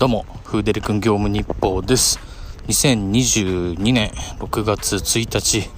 [0.00, 2.18] どうも、フーデル君業務日報です。
[2.68, 5.68] 2022年6月1日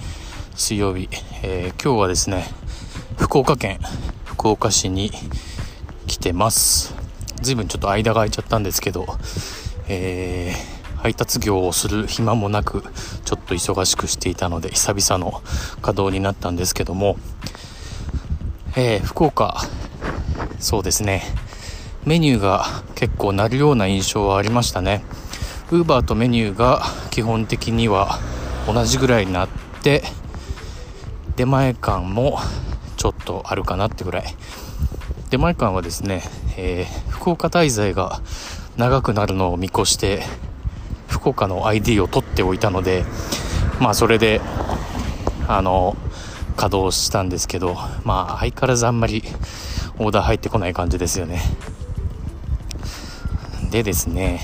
[0.55, 1.09] 水曜日、
[1.43, 2.45] えー、今日はですね、
[3.19, 3.81] 福岡県
[4.25, 5.11] 福岡市に
[6.07, 6.95] 来てます。
[7.41, 9.07] 随分ちょっと間が空いちゃったんですけど、
[9.89, 12.85] えー、配達業をする暇もなく、
[13.25, 15.43] ちょっと忙しくしていたので、久々の
[15.81, 17.17] 稼働になったんですけども、
[18.77, 19.63] えー、福岡、
[20.61, 21.25] そうですね、
[22.05, 22.65] メニューが
[22.97, 25.05] 結構なるような印象はありましたね。
[25.71, 28.19] ウーバーとメニューが基本的には
[28.67, 29.49] 同じぐらいになっ
[29.85, 30.03] て、
[31.37, 32.41] 出前館も
[32.97, 34.25] ちょっとあるかなってぐらい。
[35.31, 36.25] 出前館はですね、
[36.57, 38.21] えー、福岡滞在が
[38.77, 40.25] 長くなるのを見越して、
[41.07, 43.05] 福岡の ID を取っておいたので、
[43.81, 44.41] まあそれで、
[45.47, 45.97] あの、
[46.57, 49.23] 稼働したんですけど、まあ相変わらずあんまり
[49.99, 51.43] オーダー入ってこない感じですよね。
[53.73, 54.41] でですね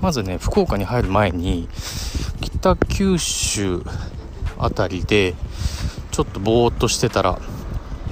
[0.00, 1.68] まずね福岡に入る前に
[2.40, 3.82] 北九州
[4.58, 5.34] 辺りで
[6.12, 7.40] ちょっとぼーっとしてたら、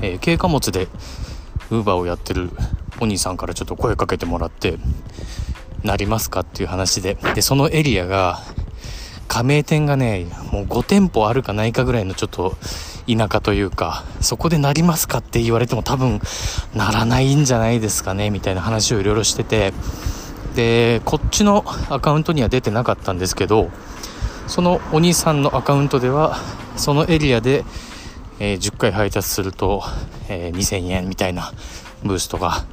[0.02, 0.88] えー、軽貨物で
[1.70, 2.50] ウーバーをやってる
[3.00, 4.78] お兄さんからちょっと声かけてもらって
[5.84, 7.16] なりますかっていう話で。
[7.36, 8.40] でそのエリアが
[9.28, 12.56] 加盟店がねもう5店舗あるかないかぐらいのちょっと
[13.06, 16.20] 田舎というかそこでなりますかって言われても多分
[16.74, 19.72] ならないんじゃないですかねみたいな話をいろいろしてて。
[20.54, 23.70] でこっちのアカウントには出てなかったんですけど
[24.46, 26.36] そのお兄さんのアカウントでは
[26.76, 27.64] そのエリアで、
[28.40, 29.82] えー、10回配達すると、
[30.28, 31.52] えー、2000円みたいな
[32.02, 32.64] ブーストが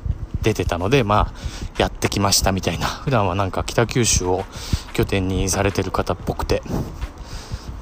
[0.41, 1.33] 出てたのでまあ
[1.77, 2.85] やってきましたみたいな。
[2.85, 4.45] 普段はなんか北九州を
[4.93, 6.61] 拠点にされてる方っぽくて。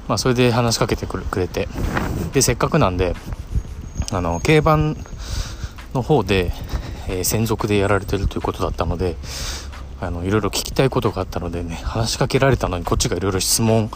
[0.08, 1.68] まあそれで話しかけてくれて。
[2.32, 3.14] でせっかくなんで
[4.10, 4.76] あの競馬
[5.94, 6.52] の方で、
[7.08, 9.16] えー、専属でやられてるということだったので
[10.04, 13.90] あのいろいろ聞きたいことがあったのでね話しかけられたのにこっちがいろいろ質問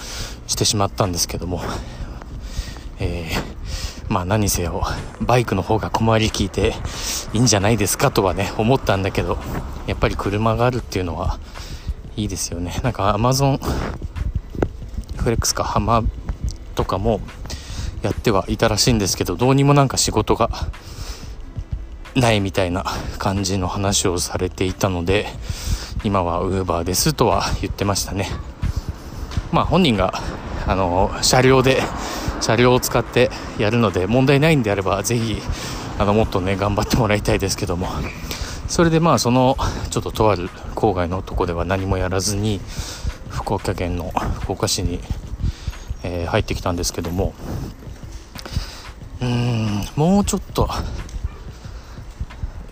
[0.47, 1.61] してしまったんですけども、
[2.99, 4.83] えー、まあ何せよ
[5.21, 6.75] バイクの方が小回り聞いて
[7.33, 9.39] いいんじゃないですかとはね思ったんだけど
[9.87, 11.39] やっぱり車があるっていうのは
[12.17, 12.81] いいですよね。
[12.83, 13.59] なんかアマゾン
[15.19, 16.03] フレックスかハマ
[16.75, 17.21] とかも
[18.03, 20.51] やってはいたらしいんですけどどうにもなんか仕事が
[22.15, 22.85] ないみたいな
[23.19, 25.27] 感じの話をされていたので
[26.05, 28.29] 今はウーバーですとは言ってましたね。
[29.53, 30.13] まあ本人が
[30.67, 31.83] あの車両で
[32.41, 35.41] 車両を使ってやるので問題ないんであればぜひ
[35.99, 37.89] あのもっとね頑張ってもらいたいですけども。
[38.69, 39.57] それでまあその
[39.91, 42.61] ちょっととある郊外のとこでは何もやらずに
[43.31, 45.01] 福岡県の福岡市に、
[46.03, 47.33] えー、入ってきたんですけども。
[49.21, 50.69] うーんもうちょっと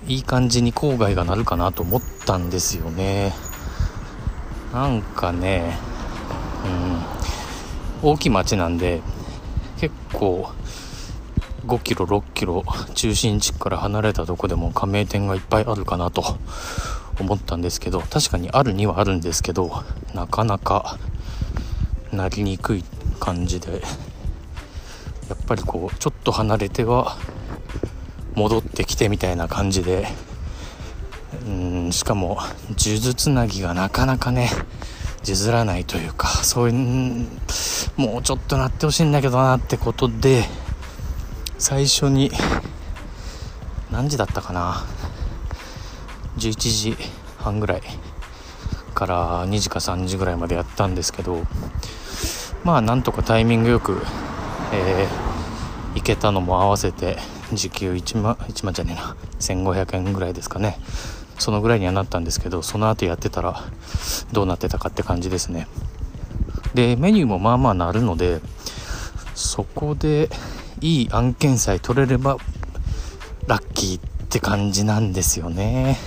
[0.08, 3.32] いい感じに郊外がなるかなと思ったんですよね。
[4.72, 5.78] なんかね
[8.02, 8.10] うん。
[8.10, 9.00] 大きい町なんで
[9.78, 10.48] 結構
[11.66, 12.62] 5キロ6キロ
[12.94, 16.22] 中心地から離れたとこでも加盟店がいっぱいあるかなと
[17.18, 19.82] 思ったんですけど確かにあるにはあるんですけど
[20.14, 20.98] なかなか
[22.12, 22.84] なりにくい
[23.18, 27.16] 感じでやっぱりこうちょっと離れては
[28.36, 30.06] 戻ってきてみたいな感じで。
[31.46, 31.50] う
[31.88, 32.38] んしかも
[32.76, 34.50] 数珠つなぎがなかなかね
[35.24, 37.26] 譲らないというかそういう
[37.96, 40.44] もうちょっとなってほしいんだけどなってことで
[41.58, 42.30] 最初に
[43.90, 44.84] 何時だったかな
[46.36, 46.96] ？11時
[47.38, 47.82] 半ぐらい
[48.94, 51.44] から2時か3時ぐらいまでやったんですけど
[52.64, 54.02] まあなんとかタイミングよく、
[54.72, 57.18] えー、行けたのも合わせて
[57.52, 59.16] 時給1万1万じゃねえな。
[59.40, 60.78] 1500円ぐらいですかね。
[61.38, 63.62] そのぐらいにはなったんですけどその後やってたら
[64.32, 65.68] どうなってたかって感じですね。
[66.74, 68.40] でメニューもまあまあなるので
[69.34, 70.30] そこで
[70.80, 72.38] いい案件さえ取れれば
[73.46, 75.98] ラッキーって感じなんですよね。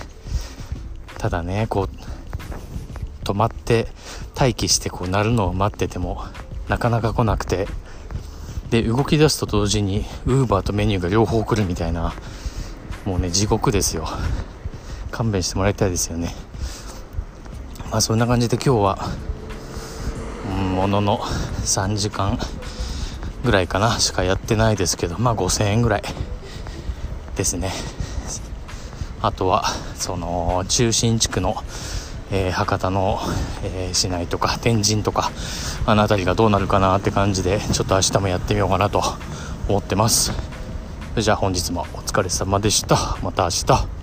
[1.18, 3.88] ただねこう止まって
[4.38, 6.24] 待機してこう鳴るのを待ってても
[6.68, 7.68] なかなか来なくて。
[8.70, 12.14] で動き出すと同時にウーバーとメニューが両方来るみたいな
[13.06, 14.08] もうね地獄ですよ。
[15.12, 16.36] 勘弁してもらいたいですよね。
[17.90, 19.00] まあそんな感じで今日は
[20.76, 22.38] ものの3時間
[23.44, 24.00] ぐらいかな。
[24.00, 26.04] しかやってないですけどまあ5000円ぐらい
[27.36, 27.72] ですね。
[29.22, 29.66] あとは
[29.96, 31.56] その中心地区の
[32.32, 33.20] えー、博多の、
[33.64, 35.32] えー、市内とか天神とか
[35.86, 39.02] あの辺りがどうなるかなって感じでちょっと明日もやってみようかなと
[39.68, 40.32] 思ってます。
[41.18, 43.18] じゃあ本日もお疲れ様でした。
[43.22, 43.99] また明日。